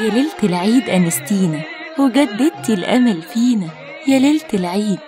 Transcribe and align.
يا 0.00 0.08
ليلة 0.10 0.42
العيد 0.42 0.88
أنستينا 0.88 1.62
وجددتي 1.98 2.74
الأمل 2.74 3.22
فينا. 3.22 3.70
يا 4.08 4.18
ليلة 4.18 4.48
العيد 4.54 4.98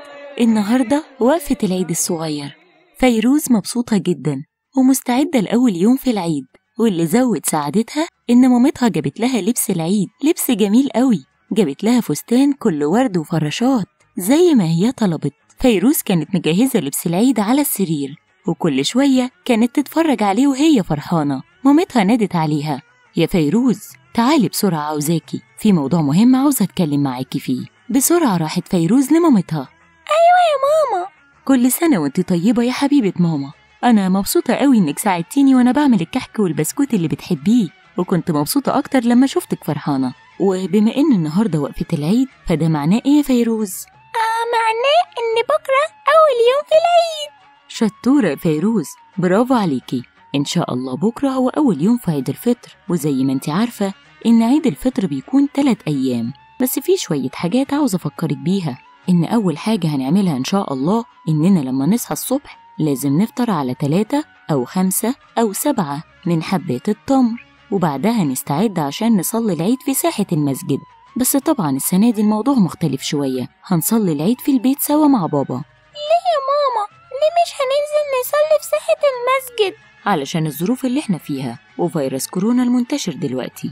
النهاردة 0.40 1.04
وقفة 1.20 1.56
العيد 1.62 1.90
الصغير. 1.90 2.56
فيروز 2.98 3.52
مبسوطة 3.52 3.96
جدا 3.96 4.45
ومستعدة 4.77 5.40
لأول 5.40 5.77
يوم 5.77 5.96
في 5.96 6.11
العيد. 6.11 6.45
واللي 6.79 7.06
زود 7.06 7.40
سعادتها 7.46 8.06
إن 8.30 8.48
مامتها 8.50 8.88
جابت 8.88 9.20
لها 9.20 9.40
لبس 9.40 9.70
العيد 9.70 10.09
لبس 10.25 10.50
جميل 10.50 10.89
قوي. 10.95 11.25
جابت 11.52 11.84
لها 11.84 12.00
فستان 12.00 12.52
كله 12.52 12.86
ورد 12.86 13.16
وفراشات 13.16 13.86
زي 14.16 14.54
ما 14.54 14.64
هي 14.64 14.92
طلبت. 14.92 15.32
فيروز 15.58 16.02
كانت 16.02 16.34
مجهزة 16.34 16.80
لبس 16.80 17.06
العيد 17.06 17.40
على 17.40 17.61
السرير 17.61 18.16
وكل 18.46 18.84
شوية 18.84 19.30
كانت 19.44 19.76
تتفرج 19.76 20.22
عليه 20.22 20.46
وهي 20.46 20.82
فرحانة. 20.82 21.42
مامتها 21.64 22.04
نادت 22.04 22.36
عليها 22.36 22.82
يا 23.16 23.26
فيروز 23.26 23.80
تعالي 24.14 24.48
بسرعة 24.48 24.80
عاوزاكي 24.80 25.42
في 25.58 25.72
موضوع 25.72 26.00
مهم 26.00 26.36
عاوزة 26.36 26.64
أتكلم 26.64 27.02
معاكي 27.02 27.40
فيه. 27.40 27.64
بسرعة 27.90 28.36
راحت 28.36 28.68
فيروز 28.68 29.12
لمامتها. 29.12 29.68
أيوة 30.08 30.42
يا 30.50 30.58
ماما. 30.96 31.06
كل 31.44 31.72
سنة 31.72 31.98
وانت 31.98 32.20
طيبة 32.20 32.62
يا 32.62 32.72
حبيبة 32.72 33.12
ماما. 33.16 33.53
أنا 33.84 34.08
مبسوطة 34.08 34.55
قوي 34.55 34.78
إنك 34.78 34.98
ساعدتيني 34.98 35.55
وأنا 35.55 35.72
بعمل 35.72 36.00
الكحك 36.00 36.39
والبسكوت 36.39 36.94
اللي 36.94 37.08
بتحبيه 37.08 37.69
وكنت 37.97 38.30
مبسوطة 38.30 38.78
أكتر 38.78 39.00
لما 39.05 39.27
شفتك 39.27 39.64
فرحانة. 39.64 40.14
وبما 40.42 40.97
إن 40.97 41.12
النهاردة 41.12 41.59
وقفة 41.61 41.87
العيد 41.93 42.29
فده 42.47 42.69
معناه 42.69 43.03
إيه 43.07 43.12
يا 43.17 43.23
فيروز؟ 43.23 43.85
آه 44.15 44.45
معناه 44.53 45.03
إن 45.19 45.43
بكرة 45.43 45.84
أول 46.15 46.37
يوم 46.51 46.62
في 46.67 46.75
العيد. 46.83 47.33
شطورة 47.69 48.29
يا 48.29 48.37
فيروز 48.37 48.87
برافو 49.19 49.55
عليكي. 49.55 50.03
إن 50.34 50.45
شاء 50.45 50.75
الله 50.75 50.97
بكرة 50.97 51.29
هو 51.29 51.49
أول 51.49 51.83
يوم 51.83 51.97
في 51.99 52.11
عيد 52.11 52.29
الفطر 52.29 52.77
وزي 52.89 53.25
ما 53.25 53.33
انت 53.33 53.49
عارفة 53.49 53.93
إن 54.27 54.43
عيد 54.43 54.67
الفطر 54.67 55.07
بيكون 55.07 55.49
تلات 55.55 55.83
أيام. 55.89 56.33
بس 56.62 56.79
في 56.79 56.97
شوية 56.97 57.31
حاجات 57.34 57.75
عاوزة 57.75 57.97
أفكرك 57.97 58.37
بيها. 58.37 58.79
إن 59.09 59.25
أول 59.25 59.59
حاجة 59.59 59.87
هنعملها 59.87 60.37
إن 60.37 60.45
شاء 60.45 60.73
الله 60.73 61.05
إننا 61.29 61.61
لما 61.61 61.87
نصحى 61.87 62.12
الصبح 62.12 62.59
لازم 62.79 63.21
نفطر 63.23 63.51
على 63.51 63.75
تلاتة 63.75 64.25
أو 64.51 64.65
خمسة 64.65 65.15
أو 65.39 65.53
سبعة 65.53 66.03
من 66.27 66.43
حبات 66.43 66.89
التمر. 66.89 67.52
وبعدها 67.73 68.25
نستعد 68.25 68.78
عشان 68.78 69.17
نصلي 69.17 69.53
العيد 69.53 69.83
في 69.83 69.95
ساحة 69.95 70.27
المسجد. 70.33 70.78
بس 71.17 71.37
طبعا 71.37 71.70
السنة 71.70 72.11
دي 72.11 72.20
الموضوع 72.20 72.55
مختلف 72.55 73.03
شوية. 73.03 73.48
هنصلي 73.65 74.12
العيد 74.12 74.41
في 74.41 74.51
البيت 74.51 74.81
سوا 74.81 75.06
مع 75.06 75.27
بابا. 75.27 75.55
ليه 75.55 76.23
يا 76.33 76.39
ماما؟ 76.48 76.87
ليه 77.12 77.33
مش 77.43 77.53
هننزل 77.59 78.05
نصلي 78.20 78.59
في 78.61 78.67
ساحة 78.67 79.00
المسجد؟ 79.12 79.78
علشان 80.06 80.47
الظروف 80.47 80.84
اللي 80.84 81.00
إحنا 81.00 81.19
فيها 81.19 81.59
وفيروس 81.78 82.27
كورونا 82.27 82.62
المنتشر 82.62 83.12
دلوقتي. 83.12 83.69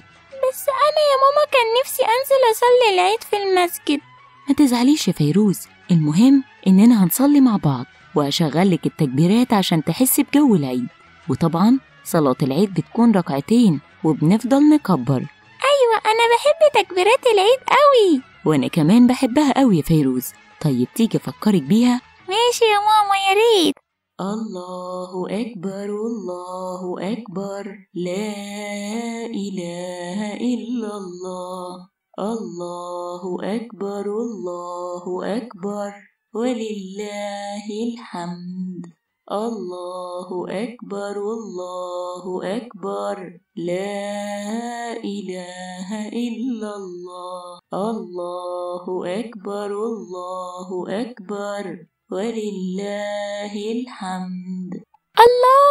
بس 0.51 0.67
أنا 0.69 1.03
يا 1.11 1.17
ماما 1.23 1.47
كان 1.53 1.67
نفسي 1.83 2.03
أنزل 2.03 2.41
أصلي 2.53 2.95
العيد 2.95 3.23
في 3.23 3.37
المسجد. 3.37 4.01
ما 4.49 4.55
تزعليش 4.55 5.09
يا 5.09 5.13
فيروز. 5.13 5.61
المهم 5.91 6.45
إننا 6.67 7.05
هنصلي 7.05 7.41
مع 7.41 7.57
بعض 7.57 7.87
وهشغل 8.15 8.71
لك 8.71 8.87
التكبيرات 8.87 9.53
عشان 9.53 9.85
تحسي 9.85 10.23
بجو 10.23 10.55
العيد. 10.55 10.87
وطبعا 11.29 11.79
صلاة 12.05 12.37
العيد 12.43 12.75
بتكون 12.75 13.13
ركعتين 13.13 13.81
وبنفضل 14.05 14.71
نكبر. 14.71 15.27
أيوة 15.71 15.97
أنا 16.07 16.25
بحب 16.35 16.83
تكبيرات 16.85 17.27
العيد 17.35 17.59
قوي. 17.59 18.23
وأنا 18.47 18.69
كمان 18.69 19.07
بحبها 19.07 19.61
قوي 19.61 19.77
يا 19.77 19.83
فيروز. 19.83 20.33
طيب 20.61 20.89
تيجي 20.95 21.19
أفكرك 21.19 21.63
بيها. 21.63 22.01
ماشي 22.29 22.65
يا 22.65 22.79
ماما 22.79 23.17
يا 23.29 23.35
ريت. 23.35 23.75
الله 24.21 25.27
أكبر 25.41 25.85
الله 25.85 27.13
أكبر. 27.13 27.65
لا 27.95 28.37
إله 29.27 30.35
إلا 30.35 30.97
الله. 30.97 31.89
الله 32.19 33.23
أكبر 33.57 34.05
الله 34.07 35.37
أكبر. 35.37 35.93
ولله 36.35 37.67
الحمد. 37.93 38.70
الله 39.33 40.29
أكبر 40.49 41.17
الله 41.17 42.57
أكبر. 42.57 43.17
لا 43.57 44.93
إله 45.05 46.09
إلا 46.09 46.71
الله. 46.77 47.61
الله 47.75 48.85
أكبر 49.21 49.67
الله 49.67 50.69
أكبر. 50.89 51.65
ولله 52.13 53.53
الحمد. 53.73 54.73
الله 55.25 55.67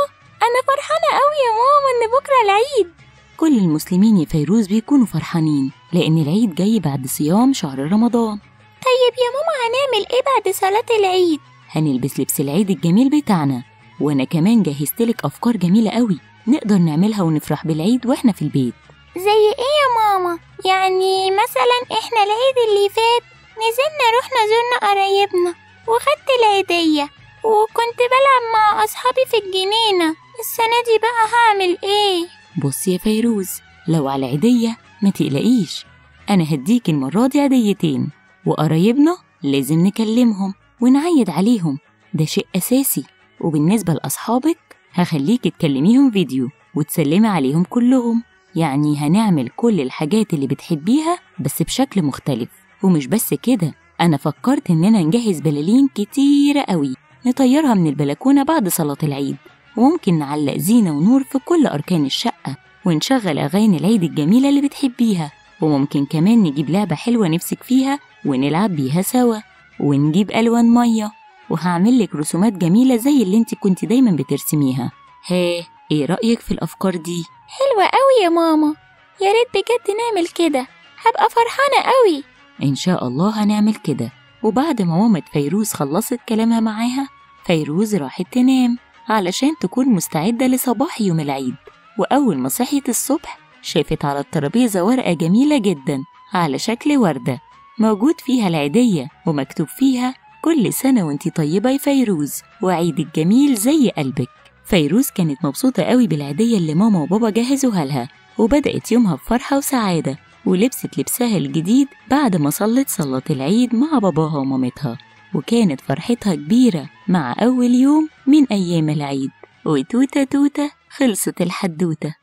أنا 0.48 0.60
فرحانة 0.68 1.10
قوي 1.20 1.40
يا 1.46 1.52
ماما 1.60 1.90
إن 1.96 2.04
بكرة 2.16 2.40
العيد. 2.46 2.94
كل 3.38 3.58
المسلمين 3.58 4.18
يا 4.18 4.26
فيروز 4.26 4.68
بيكونوا 4.68 5.06
فرحانين 5.06 5.72
لأن 5.94 6.18
العيد 6.18 6.56
جاي 6.56 6.80
بعد 6.80 7.08
صيام 7.08 7.54
شهر 7.54 7.80
رمضان. 7.80 8.40
طيب 8.88 9.14
يا 9.24 9.30
ماما 9.36 9.54
هنعمل 9.64 10.06
إيه 10.14 10.22
بعد 10.26 10.56
صلاة 10.56 10.98
العيد؟ 11.00 11.40
هنلبس 11.72 12.20
لبس 12.20 12.40
العيد 12.40 12.70
الجميل 12.70 13.22
بتاعنا 13.22 13.64
وأنا 14.00 14.24
كمان 14.24 14.64
جهزتلك 14.64 15.26
أفكار 15.26 15.58
جميلة 15.58 15.92
قوي 15.92 16.20
نقدر 16.48 16.78
نعملها 16.78 17.22
ونفرح 17.24 17.68
بالعيد 17.68 18.06
وإحنا 18.06 18.32
في 18.32 18.42
البيت. 18.42 18.74
زي 19.18 19.32
إيه 19.60 19.76
يا 19.82 19.90
ماما؟ 20.00 20.40
يعني 20.66 21.32
مثلا 21.32 22.00
إحنا 22.00 22.18
العيد 22.24 22.58
اللي 22.70 22.90
فات 22.90 23.24
نزلنا 23.58 24.06
رحنا 24.20 24.40
زرنا 24.52 24.92
قرايبنا 24.92 25.56
وخدت 25.88 26.28
العيدية 26.40 27.04
وكنت 27.44 27.98
بلعب 27.98 28.44
مع 28.54 28.84
أصحابي 28.84 29.26
في 29.28 29.38
الجنينة 29.38 30.16
السنة 30.40 30.80
دي 30.86 31.00
بقى 31.02 31.28
هعمل 31.34 31.78
إيه؟ 31.84 32.28
بصي 32.64 32.94
يا 32.94 32.98
فيروز 32.98 33.50
لو 33.88 34.08
على 34.10 34.26
عيدية 34.26 34.78
ما 35.02 35.10
تقلقيش 35.10 35.86
أنا 36.30 36.44
هديك 36.54 36.90
المرة 36.90 37.28
دي 37.28 37.40
عيديتين 37.40 38.10
وقرايبنا 38.46 39.18
لازم 39.44 39.86
نكلمهم. 39.86 40.54
ونعيد 40.82 41.30
عليهم. 41.30 41.78
ده 42.14 42.26
شيء 42.26 42.46
أساسي. 42.56 43.04
وبالنسبة 43.42 43.94
لأصحابك 43.94 44.58
هخليك 44.94 45.48
تكلميهم 45.48 46.12
فيديو 46.12 46.50
وتسلمي 46.76 47.28
عليهم 47.28 47.64
كلهم. 47.64 48.24
يعني 48.56 48.98
هنعمل 48.98 49.50
كل 49.50 49.82
الحاجات 49.82 50.34
اللي 50.34 50.48
بتحبيها 50.48 51.20
بس 51.40 51.62
بشكل 51.62 52.02
مختلف. 52.02 52.50
ومش 52.84 53.08
بس 53.08 53.34
كده 53.34 53.74
أنا 54.02 54.18
فكرت 54.18 54.70
إننا 54.70 55.02
نجهز 55.04 55.40
بلالين 55.40 55.88
كتيرة 55.96 56.62
قوي. 56.70 56.94
نطيرها 57.26 57.74
من 57.74 57.88
البلكونة 57.88 58.44
بعد 58.44 58.68
صلاة 58.68 58.98
العيد. 59.04 59.36
وممكن 59.78 60.20
نعلق 60.20 60.58
زينة 60.58 60.92
ونور 60.98 61.24
في 61.24 61.40
كل 61.40 61.68
أركان 61.68 62.06
الشقة 62.06 62.56
ونشغل 62.86 63.40
أغاني 63.40 63.78
العيد 63.78 64.04
الجميلة 64.04 64.50
اللي 64.50 64.62
بتحبيها. 64.62 65.32
وممكن 65.62 66.06
كمان 66.06 66.44
نجيب 66.44 66.70
لعبة 66.70 66.96
حلوة 66.96 67.28
نفسك 67.28 67.64
فيها 67.64 68.00
ونلعب 68.26 68.76
بيها 68.76 69.02
سوا. 69.02 69.38
ونجيب 69.80 70.32
ألوان 70.32 70.74
مية. 70.74 71.12
وهعمل 71.50 72.00
لك 72.00 72.16
رسومات 72.16 72.54
جميلة 72.54 72.96
زي 72.96 73.24
اللي 73.24 73.38
انت 73.38 73.56
كنت 73.56 73.86
دايما 73.86 74.12
بترسميها. 74.12 74.92
ها 75.28 75.66
إيه 75.92 76.06
رأيك 76.06 76.40
في 76.40 76.52
الأفكار 76.52 76.96
دي؟ 76.96 77.26
حلوة 77.48 77.84
قوي 77.86 78.24
يا 78.24 78.30
ماما. 78.30 78.76
يا 79.22 79.32
ريت 79.32 79.48
بجد 79.54 79.96
نعمل 79.98 80.28
كده. 80.28 80.68
هبقى 81.06 81.28
فرحانة 81.30 81.92
قوي 81.94 82.24
إن 82.64 82.76
شاء 82.76 83.08
الله 83.08 83.44
هنعمل 83.44 83.76
كده. 83.76 84.12
وبعد 84.44 84.82
ما 84.82 84.98
مامة 84.98 85.22
فيروز 85.34 85.74
خلصت 85.74 86.20
كلامها 86.30 86.60
معاها 86.60 87.08
فيروز 87.46 87.96
راحت 87.96 88.26
تنام 88.34 88.78
علشان 89.10 89.52
تكون 89.62 89.90
مستعدة 89.90 90.48
لصباح 90.48 91.02
يوم 91.02 91.20
العيد. 91.20 91.56
وأول 92.00 92.38
ما 92.38 92.50
صحيت 92.50 92.90
الصبح 92.90 93.38
شافت 93.62 94.06
على 94.06 94.20
الترابيزة 94.20 94.84
ورقة 94.84 95.14
جميلة 95.14 95.58
جدا 95.58 96.04
على 96.34 96.60
شكل 96.60 96.98
وردة. 96.98 97.40
موجود 97.80 98.22
فيها 98.22 98.48
العيدية 98.48 99.08
ومكتوب 99.26 99.68
فيها 99.68 100.14
كل 100.42 100.74
سنة 100.74 101.08
وانتي 101.08 101.30
طيبة 101.30 101.70
يا 101.70 101.78
فيروز 101.78 102.42
وعيدك 102.62 103.08
جميل 103.16 103.56
زي 103.56 103.90
قلبك. 103.90 104.30
فيروز 104.66 105.10
كانت 105.10 105.46
مبسوطة 105.46 105.84
قوي 105.84 106.08
بالعيدية 106.08 106.58
اللي 106.58 106.76
ماما 106.76 107.00
وبابا 107.02 107.30
جهزوها 107.30 107.86
لها 107.86 108.10
وبدأت 108.38 108.92
يومها 108.92 109.16
بفرحة 109.16 109.58
وسعادة 109.58 110.18
ولبست 110.46 111.00
لبسها 111.00 111.38
الجديد 111.38 111.88
بعد 112.10 112.36
ما 112.36 112.50
صلت 112.50 112.90
صلاة 112.90 113.24
العيد 113.30 113.76
مع 113.76 114.00
باباها 114.00 114.38
ومامتها. 114.38 114.98
وكانت 115.34 115.82
فرحتها 115.82 116.36
كبيرة 116.36 116.90
مع 117.08 117.36
أول 117.42 117.76
يوم 117.76 118.10
من 118.28 118.46
أيام 118.52 118.90
العيد. 118.90 119.32
وتوتة 119.66 120.24
توتة 120.24 120.72
خلصت 120.90 121.42
الحدوتة. 121.42 122.19